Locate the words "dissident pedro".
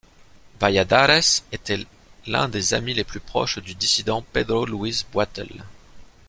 3.75-4.65